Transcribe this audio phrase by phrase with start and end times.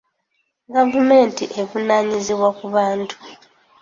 [0.75, 3.15] Gavumenti evunaanyizibwa ku bantu.